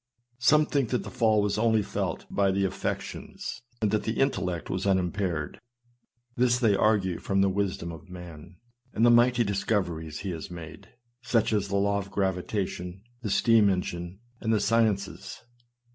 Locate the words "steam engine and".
13.29-14.51